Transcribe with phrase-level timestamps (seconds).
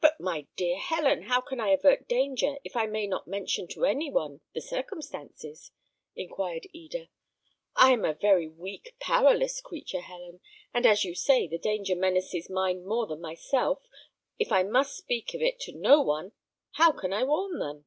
[0.00, 3.84] "But, my dear Helen, how can I avert danger if I may not mention to
[3.84, 5.72] any one the circumstances?"
[6.14, 7.10] inquired Eda.
[7.74, 10.40] "I am a very weak, powerless creature, Helen;
[10.72, 13.82] and as you say the danger menaces mine more than myself,
[14.38, 16.32] if I must speak of it to no one,
[16.76, 17.84] how can I warn them."